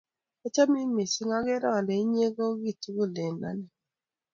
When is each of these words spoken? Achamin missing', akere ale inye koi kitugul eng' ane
Achamin 0.45 0.89
missing', 0.97 1.35
akere 1.37 1.67
ale 1.77 1.93
inye 2.03 2.27
koi 2.35 2.57
kitugul 2.67 3.11
eng' 3.25 3.43
ane 3.49 3.67